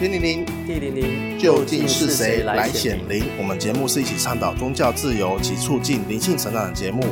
[0.00, 3.22] 天灵灵，地灵灵，究竟是谁来显灵？
[3.38, 7.04] 我们节目是一起倡导宗教自由及促进灵性成长的节目。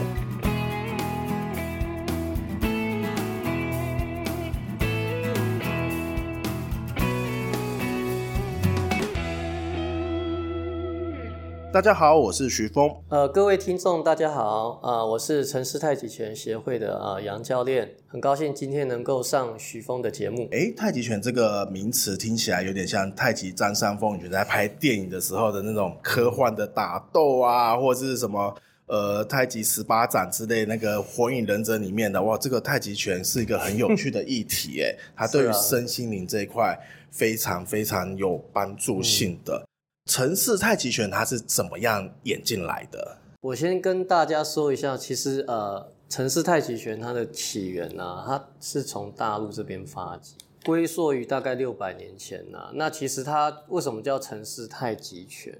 [11.78, 12.90] 大家好，我是徐峰。
[13.08, 14.80] 呃，各位听众，大家好。
[14.82, 20.48] 啊、呃，我是城市太极拳协会的啊、呃、杨教练，很高兴今天能够上徐峰的节目。
[20.50, 28.52] 哎，太极拳这个名词听起来有点像太极占山峰，你觉得在拍电影的时候的那种科幻的打斗啊，或者是什么
[28.88, 36.76] 呃太极十八掌之类那个火影忍者里面的哇，这个太极拳是一个很有趣的议题，哎，它对于 身心灵这一块
[37.12, 39.67] 非常非常有帮助性的。
[40.08, 43.18] 陈氏太极拳它是怎么样演进来的？
[43.42, 50.34] 我先跟大家说一下，其实呃，陈氏太极拳它的起源呢、啊，它是从大陆这边发迹，
[50.64, 52.70] 归溯于大概六百年前呢、啊。
[52.72, 55.56] 那其实它为什么叫陈氏太极拳？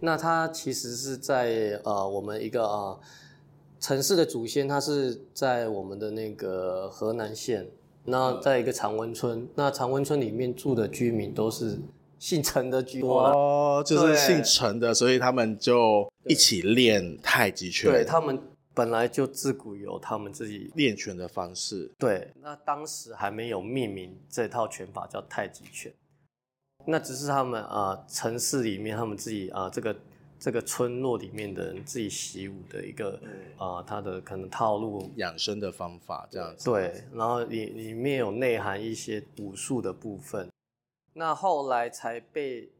[0.00, 2.96] 那它其实是在呃，我们一个啊，
[3.78, 7.68] 陈氏的祖先，他是在我们的那个河南县，
[8.06, 11.78] 那在一个长温村，那长温村里面住的居民都是。
[12.20, 17.90] 姓陈的居多哦，就是姓陈的，所以他们就一起练太极拳。
[17.90, 18.38] 对，他们
[18.74, 21.90] 本来就自古有他们自己练拳的方式。
[21.98, 25.90] 对，那当时还没有命名这套拳法叫太极拳，
[26.84, 29.96] 那只是他们啊、呃、城市里面他们自己啊、呃、这个
[30.38, 33.18] 这个村落里面的人自己习武的一个
[33.56, 36.66] 啊、呃、他的可能套路养生的方法这样子。
[36.70, 40.49] 对，然后里里面有内涵一些武术的部分。
[41.12, 42.70] 那后来才被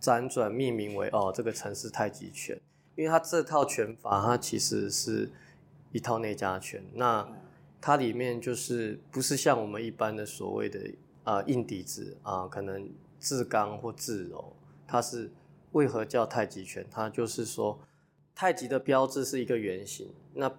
[0.00, 2.58] 辗转命名为哦，这个陈氏太极拳，
[2.96, 5.30] 因为它这套拳法它其实是
[5.92, 7.26] 一套内家拳，那
[7.80, 10.80] 它里面就是不是像我们一般的所谓的
[11.22, 15.30] 啊、硬底子啊、可能制刚或制柔，它是
[15.72, 16.84] 为何叫太极拳？
[16.90, 17.78] 它就是说
[18.34, 20.50] 太极的标志是一个圆形，那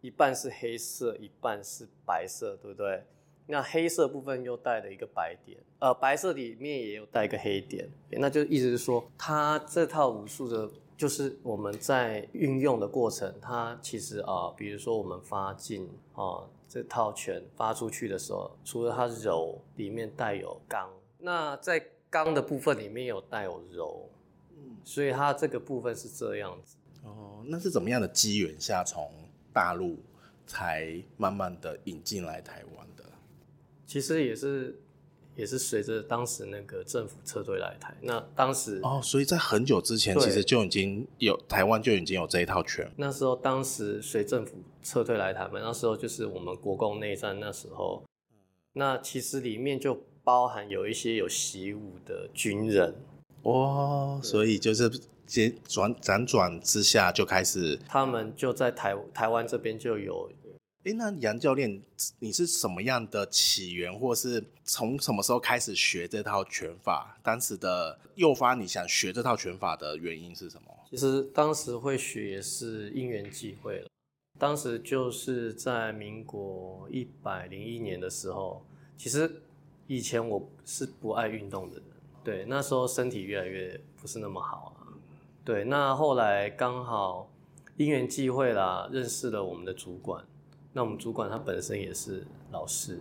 [0.00, 3.04] 一半是黑色，一半是白色，对不对？
[3.52, 20.88] 那黑色部分又带了一个白点，呃，白色里面也有带一个黑点，那就意思是说，它这套武术的，就是我们在运用的过程，它其实啊、呃，比如说我们发劲啊、呃，这套拳发出去的时候，除了它柔，里面带有刚，
[21.18, 24.08] 那在刚的部分里面有带有柔，
[24.56, 26.78] 嗯，所以它这个部分是这样子。
[27.04, 29.12] 哦，那是怎么样的机缘下，从
[29.52, 29.98] 大陆
[30.46, 33.04] 才慢慢的引进来台湾的？
[33.92, 34.74] 其实也是，
[35.36, 37.94] 也是随着当时那个政府撤退来台。
[38.00, 42.90] 那当时哦，所以在很久之前，其实就已经有台湾就已经有这一套拳。
[42.96, 48.02] 那时候，当时随政府撤退来台嘛，那时候就是我们国共内战那时候。
[48.72, 52.94] 那其实里面就包含有一些有习武的军人。
[53.42, 54.90] 哦，所以就是
[55.26, 60.32] 接转辗转之下就开始，他们就在台台湾这边就有。
[60.84, 61.80] 哎，那杨教练，
[62.18, 67.16] 你是什么样的起源，或是从什么时候开始学这套拳法？
[67.22, 70.76] 当时的诱发你想学这套拳法的原因是什么？
[70.90, 73.88] 其实当时会学也是因缘际会了。
[74.40, 78.66] 当时就是在民国一百零一年的时候，
[78.98, 79.40] 其实
[79.86, 81.84] 以前我是不爱运动的人，
[82.24, 84.90] 对，那时候身体越来越不是那么好啊。
[85.44, 87.30] 对，那后来刚好
[87.76, 90.24] 因缘际会啦，认识了我们的主管。
[90.74, 92.98] 那我们主管他本身也是老师，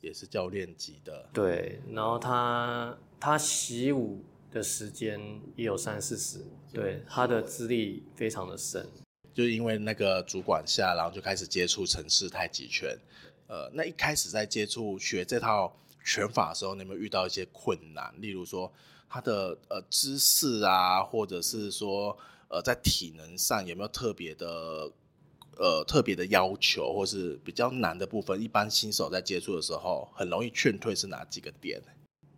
[0.00, 1.28] 也是教练级的。
[1.32, 5.20] 对，然后他他习武的时间
[5.56, 8.86] 也有三四十，对，他的资历非常的深。
[9.34, 12.96] 就因为那个主管下，然后就开始接触城市太极拳。
[13.48, 18.14] 呃，那一开始在接触学这套拳法的时候，你有没有遇到一些困难？
[18.20, 18.72] 例如说
[19.08, 22.16] 他的呃姿势啊，或者是说
[22.46, 24.88] 呃在体能上有没有特别的？
[25.60, 31.78] 呃，特别的要求或是比较难的部分，一般新手在接触的时候，很容易劝退是哪几个点？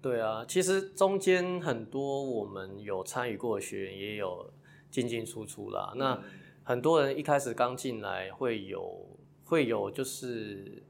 [0.00, 4.52] 对啊，其实中间很多我们有参与过的学员也有
[4.90, 5.92] 进进出出啦。
[5.94, 6.20] 那
[6.64, 9.06] 很多人一开始刚进来会有
[9.44, 10.82] 会有就是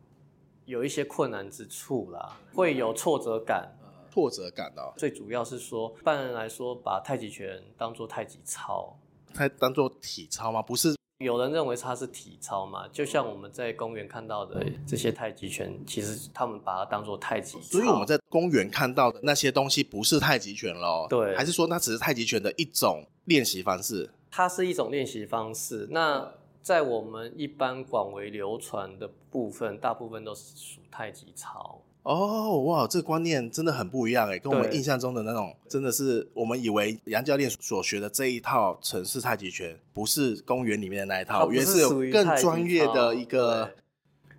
[0.65, 3.77] 有一些困难之处啦，会有挫折感。
[4.11, 8.99] 挫折感哦，最主要是说，一般人来说把太极拳当做太极操，
[9.35, 10.63] 太当做体操吗？
[10.63, 10.97] 不是。
[11.23, 17.61] 有人认为它是体操嘛，就像我们在公园看到的这些太极拳，其实他们把它当做太极。
[17.61, 21.07] 所以我们在公园看到的那些东西不是太极拳咯？
[21.09, 24.11] 对，还是说那只是太极拳的一种练习方式？
[24.31, 25.87] 它是一种练习方式。
[25.91, 26.33] 那
[26.63, 31.82] 在我们一般广为流传的部分，大部分都是属太极操。
[32.03, 43.71] 哦，哇，这个观念真的很不一样哎，跟我们印象中的那种，真的是我们以为杨教练所学的这一套城市太极拳，不是公园里面的那一套，原是有更专业的一个，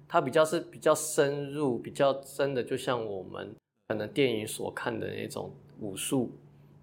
[0.07, 3.55] 它比较是比较深入，比较真的，就像我们
[3.87, 6.31] 可能电影所看的那种武术，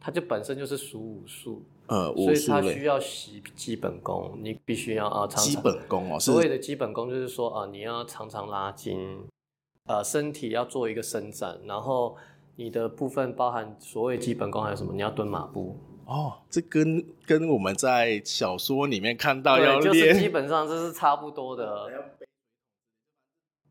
[0.00, 1.62] 它就本身就是属武术。
[1.86, 6.20] 呃，所以他需要习基本功，你必须要啊，常常基本功哦。
[6.20, 8.96] 所谓的基本功就是说啊，你要常常拉筋，
[9.86, 12.16] 呃，身体要做一个伸展，然后
[12.56, 14.92] 你的部分包含所谓基本功还有什么？
[14.92, 15.78] 你要蹲马步。
[16.06, 21.88] 哦，这跟跟我们在小说里面看到要练，就是基本上这是差不多的。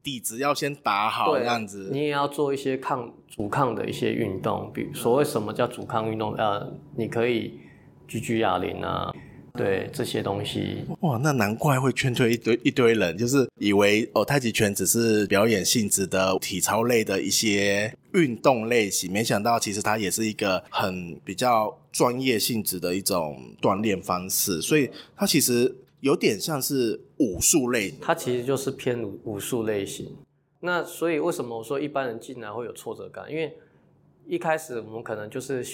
[0.01, 1.89] 底子要先打好，这样子。
[1.91, 6.33] 你也要做一些抗阻抗的一些运动，比如所谓什么叫阻抗运动？
[6.35, 7.59] 呃，你可以。
[8.09, 9.13] 举举哑铃啊，
[9.55, 30.15] 对这些东西，哇，那难怪会劝退一堆一堆人，就是以为哦，太极拳只是表演性质的体操类的一些运动类型，没想到其实它也是一个很比较专业性质的一种锻炼方式，所以它其实有点像是武术类，它其实就是偏武武术类型。
[30.61, 33.29] 那所以为什么我说一般人进来会有挫折感？
[33.29, 33.57] 因为
[34.27, 35.65] 一开始我们可能就是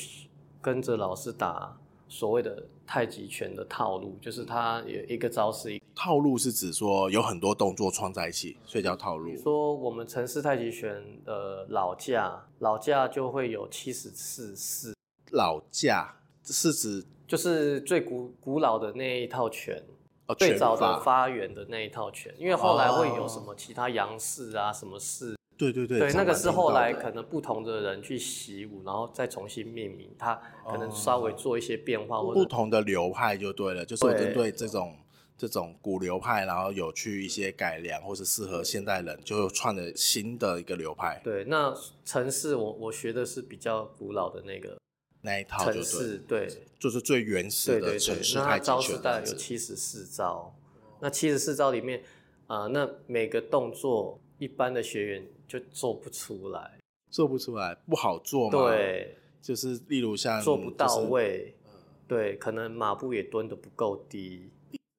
[0.62, 1.78] 跟着老师打。
[2.08, 5.82] 所谓的太极拳的套路，就是它有一个招式。
[5.96, 9.36] 套路是指说有很多动作串在一起，所以叫套路。
[9.38, 14.94] 说我们陈氏太极拳的老架，老架就会有七十四式。
[15.32, 19.82] 老架是指就是最古古老的那一套拳，
[20.28, 25.36] 哦，最早的发源的那一套拳，因为后来会有什么其他杨氏啊，什么式。
[25.58, 30.36] 对对对，对，那个是后来可能不同的人去习武，然后再重新命名，它
[30.70, 34.98] 可能稍微做一些变化，或者不同的流派就对了，就是针对这种
[35.38, 41.22] 这种古流派，然后有去一些改良，或是适合现代人，就创了新的一个流派。
[41.24, 41.74] 对，那
[42.04, 44.78] 城市我我学的是比较古老的那个
[45.22, 48.76] 那一套程式，对，就是最原始的城市太极拳。
[48.76, 50.54] 那招式大概有七十四招，
[51.00, 52.04] 那七十四招里面
[52.48, 55.26] 啊、呃，那每个动作一般的学员。
[55.48, 58.58] 就做不出来，做不出来，不好做嘛。
[58.58, 61.78] 对，就是例如像做不到位，就是、
[62.08, 64.50] 对，可能马步也蹲的不够低，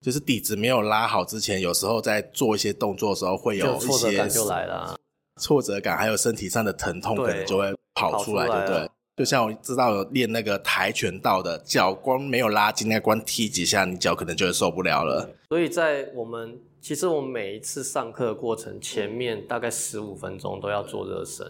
[0.01, 4.99] 就是底子没有拉好之前，有时候在做一些动作的时候会有一些挫折感就来了，
[5.41, 8.91] 挫折感还有身体上的疼痛可能就会跑出来，对不对？
[9.17, 15.31] 就像我知道有练那个跆拳道的，脚光没有拉筋，那光踢几下，你脚可能就会受不了了。
[15.49, 16.59] 所以在我们。
[16.79, 21.45] 其实我们每一次上课的过程，前面大概十五分钟都要做热身。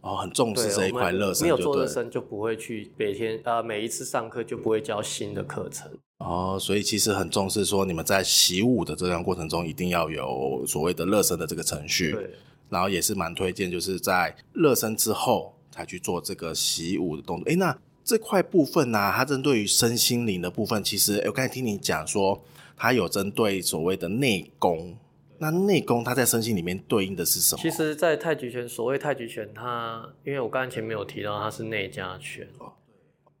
[0.00, 1.42] 哦，很重视这一块热身。
[1.42, 5.92] 没有做热身就不会去每天呃每一次上课就不会教新的课程。
[6.20, 12.12] 哦，所以其实很重视说你们在习武的这样过程中一定要有所谓的热身的这个程序。
[12.12, 12.30] 对。
[12.70, 17.46] 然后也是蛮推荐，就是在热身之后才去做这个习武的动作。
[17.48, 22.40] 诶，那这块部分呢、啊，它针对于身心灵的部分，其实我刚才听你讲说。
[22.74, 24.96] 它有针对所谓的内功，
[25.38, 27.62] 那内功它在身心里面对应的是什么？
[27.62, 32.48] 其实，在太极拳，所谓太极拳，它因为我刚才前面有提到，它是内家拳，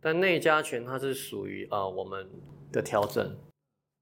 [0.00, 2.28] 但内家拳它是属于啊我们
[2.70, 3.34] 的调整，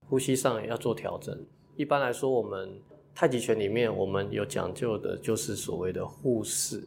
[0.08, 1.34] 呼吸上也要做调整。
[1.76, 2.78] 一般来说，我们
[3.14, 6.86] 太极拳里面我们有讲究的就是所谓的护式，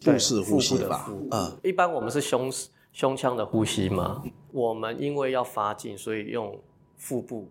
[0.00, 1.10] 腹式呼吸法。
[1.30, 2.52] 嗯，一般我们是胸
[2.92, 4.22] 胸腔的呼吸嘛，
[4.52, 6.58] 我们因为要发劲，所以用
[6.96, 7.48] 腹部。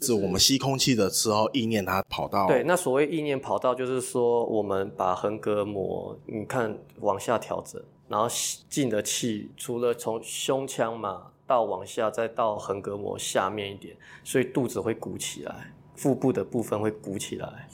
[0.00, 2.64] 是我们吸空气的时候，意念它跑到对。
[2.64, 8.26] 那所谓意念跑到，就是说我们把横膈膜，你看往下调整，然后
[8.68, 17.68] 进的气，除了从胸腔嘛到往下，再到横膈膜下面一点，所以肚子会鼓起来，腹部的部分会鼓起来。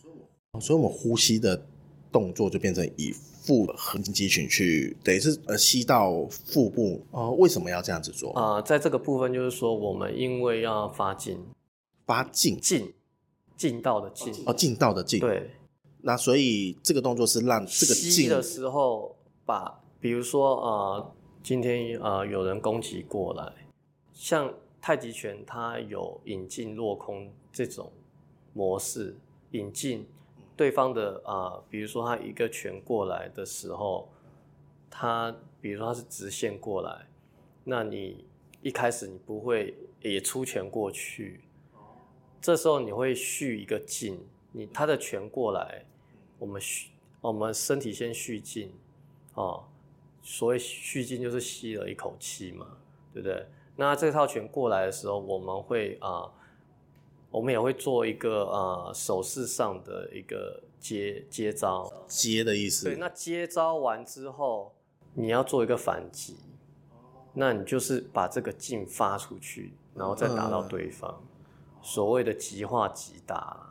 [0.60, 1.64] 所以我们呼吸的
[2.12, 7.00] 动作就变成以腹横肌群去，等于是呃吸到腹部。
[7.10, 8.32] 哦，为什么要这样子做？
[8.32, 11.38] 啊、呃，在这个部分就是说，我们因为要发劲。
[12.06, 12.94] 发劲，劲，
[13.54, 15.20] 劲道的劲，哦，劲道的劲。
[15.20, 15.50] 对，
[16.00, 21.12] 那所以这个动作是让这个吸的时候把，比如说呃，
[21.42, 23.52] 今天呃有人攻击过来，
[24.14, 27.92] 像太极拳它有引进落空这种
[28.54, 29.14] 模式，
[29.50, 30.06] 引劲
[30.58, 34.08] 对方的啊、呃，比如说他一个拳过来的时候，
[34.90, 37.06] 他比如说他是直线过来，
[37.62, 38.24] 那你
[38.60, 39.72] 一开始你不会
[40.02, 41.40] 也出拳过去。
[42.40, 44.18] 这时候你会蓄一个劲，
[44.50, 45.84] 你他的拳过来，
[46.40, 48.72] 我们蓄，我们身体先蓄劲，
[49.34, 49.62] 哦，
[50.22, 52.66] 所谓蓄劲就是吸了一口气嘛，
[53.14, 53.46] 对不对？
[53.76, 56.32] 那这套拳过来的时候，我们会啊、呃，
[57.30, 61.92] 我们也会做一个啊、呃、手势上的一个接接招。
[62.06, 62.86] 接的意思。
[62.86, 64.74] 对，那接招完之后，
[65.14, 66.36] 你要做一个反击，
[67.34, 71.26] 那你就是把这个劲发出去，然后再打到对方，嗯、
[71.82, 73.64] 所谓的极化极打。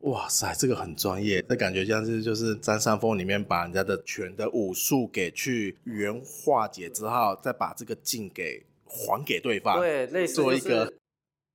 [0.00, 9.78] 哇塞，这个很专业，这感觉像是就是占山峰里面把人家的拳的武术给去原化解之后，再把这个劲给还给对方。
[9.78, 10.92] 对，类似做一个，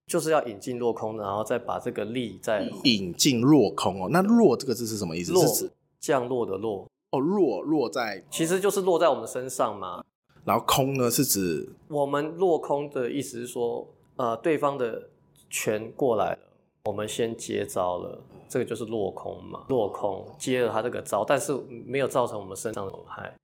[0.07, 4.09] 就是要引进落空，然后再把这个力再引进落空哦。
[4.11, 5.33] 那落这个字是什么意思？
[5.33, 10.03] 落是降落的落哦，落落在其实就是落在我们身上嘛。
[10.45, 13.85] 然后空呢是指我们落空的意思是说，
[14.15, 15.09] 呃，对方的
[15.49, 16.39] 拳过来了，
[16.85, 18.19] 我们先接招了。
[18.49, 21.53] 这个就是落空嘛，落空接了他这个招，但是
[21.85, 23.35] 没有造成我们身上的损害。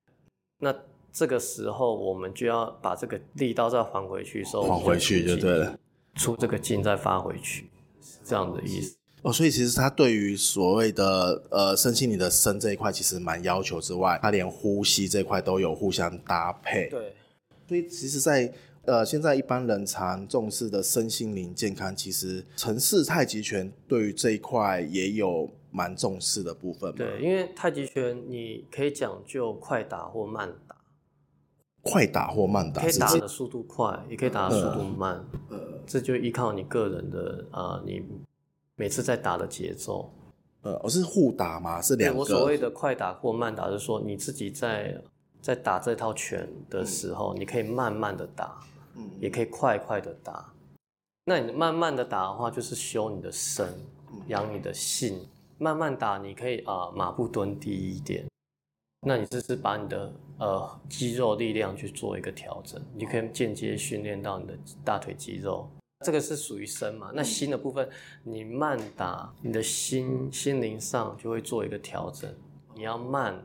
[0.60, 0.74] 那
[1.12, 5.78] 这个时候我们就要把这个力道再还回去，收还回去就对了，
[6.16, 7.70] 出这个劲再发回去，
[8.02, 8.96] 是这样的意思。
[9.22, 16.90] 哦，所以其实他对于所谓的呃身心灵的身这一块，其实蛮要求之外，他连呼吸这一块都有互相搭配。
[16.90, 17.16] 对，
[17.68, 18.54] 所以其实，在
[18.86, 26.94] 呃，现在一般人常重视的身心灵健康，其实城市太极拳对于这一块也有蛮重视的部分。
[26.94, 30.76] 对，因为太极拳你可以讲究快打或慢打，
[31.84, 35.24] 快打或慢打，可以打的速度快，也可以打的速度慢。
[35.50, 38.02] 呃，这就依靠你个人的啊、呃，你
[38.76, 40.12] 每次在打的节奏。
[40.64, 41.82] 呃，我是互打嘛？
[41.82, 42.20] 是两个。
[42.20, 45.00] 我所谓的快打或慢打，就是说你自己在
[45.42, 48.58] 在打这套拳的时候，嗯、你可以慢慢的打。
[49.20, 50.54] 也可以快快的打，
[51.26, 53.68] 那你慢慢的打的话，就是修你的身，
[54.28, 55.20] 养你的性。
[55.58, 58.24] 慢慢打，你可以啊、呃、马步蹲低一点，
[59.04, 65.70] 那你就是把你的呃肌肉力量去做一个调整，你可以间接训练到你的大腿肌肉。
[66.06, 67.12] 这个是属于身嘛？
[67.14, 67.88] 那心的部分，
[68.24, 72.30] 你慢打，你的心心灵上就会做一个调整，
[72.76, 73.36] 你要慢。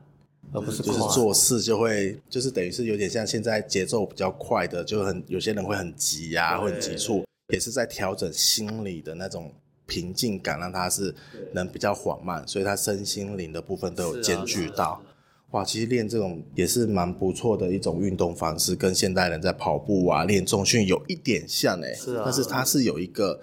[0.52, 9.52] 而不是就是做事就会就是等于是有点像现在节奏比较快的，就很有些人会很急呀、啊，会很急促，也是在调整心理的那种
[9.86, 11.14] 平静感，让他是
[11.52, 15.02] 能比较缓慢，所以他身心灵的部分都有兼具到。
[15.50, 23.40] 哇，其实练这种也是蛮不错的一种运动方式，跟现代人在跑步啊、练重训有一点像哎、欸，是啊，但是它是有一个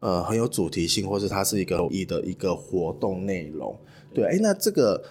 [0.00, 3.76] 呃很有主题性，或是它是一个有益的一个活动内容。
[4.14, 5.02] 对，哎、欸，那这个。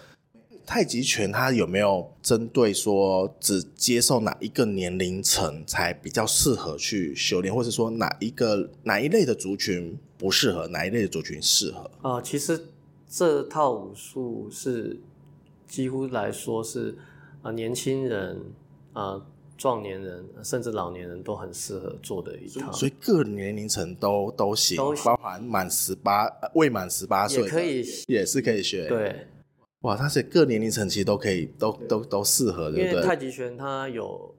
[0.66, 11.80] 太极拳它有没有针对说只接受哪一个年龄层才比较适合去修炼，或者说哪一个哪一类的族群不适合，哪一类的族群适合？
[12.02, 12.68] 啊、呃，其实
[13.10, 15.02] 这套武术是
[15.74, 16.92] 几乎来说是
[17.42, 18.38] 啊、呃、年轻人
[18.94, 19.26] 啊、呃、
[19.58, 29.26] 壮年人甚至老年人都很适合做的一套，所以各年龄层都都行，包含满十八未满十八岁也可以也是可以学，对。
[29.82, 32.92] 哇，它是各年龄层其实都可以，都都都适合，对不对？
[32.92, 34.36] 因为太极拳它有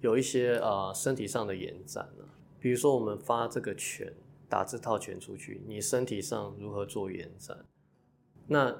[0.00, 2.24] 有一些呃身体上的延展啊，
[2.58, 4.10] 比如说我们发这个拳，
[4.48, 7.54] 打这套拳出去，你身体上如何做延展？
[8.46, 8.74] 那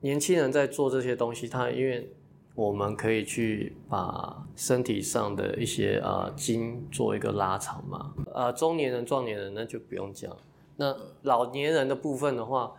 [0.00, 2.12] 年轻人在做这些东西，他因为
[2.54, 10.36] 我们可以去把身体上的一些呃筋做一个拉长嘛，呃中年人、壮年人那就不用讲，
[10.76, 12.72] 那老年人的部分的话。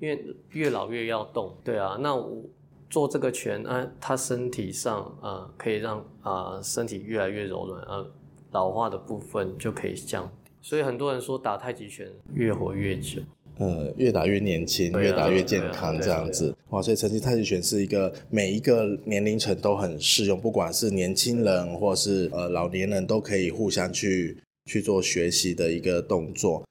[0.00, 2.42] 因为越老越要动，对啊，那我
[2.90, 8.10] 做这个拳啊，他身体上啊、可以让啊、身体越来越柔软，呃，
[8.50, 10.50] 老化的部分就可以降低。
[10.60, 13.22] 所以很多人说打太极拳越活越久，
[13.62, 16.54] 呃，越打越年轻，越打越健康这样子。
[16.70, 26.64] 哇，所以成其太极拳是一个每一个年龄层都很适用，不管是年轻人或是呃老年人都可以互相去去做学习的一个动作。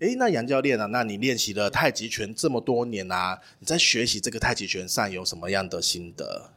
[0.00, 6.50] 诶，那杨教练啊，那你练习了太极拳这么多年啊，你在学习这个太极拳上有什么样的心得？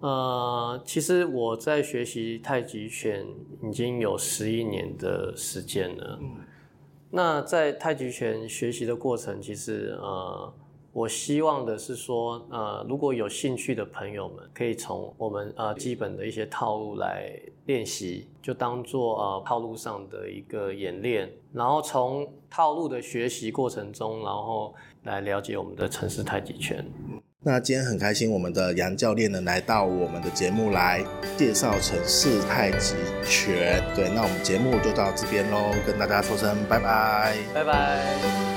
[0.00, 3.24] 呃，其实我在学习太极拳
[3.62, 6.18] 已经有十一年的时间了。
[6.20, 6.36] 嗯，
[7.10, 10.52] 那在太极拳学习的过程，其实呃。
[10.92, 17.30] 我希望的是说，呃，如果有兴趣的朋友们，可以从我们呃基本的一些套路来
[17.66, 24.74] 练习，就当做呃套路上的一个演练，然后从套路的学习过程中，然后
[25.04, 26.84] 来了解我们的城市太极拳。
[27.42, 31.02] 那今天很开心，我们的杨教练呢来到我们的节目来
[31.38, 32.94] 介绍城市太极
[33.26, 33.82] 拳。
[33.94, 38.49] 对，那我们节目就到这边喽，跟大家说声拜拜，拜拜。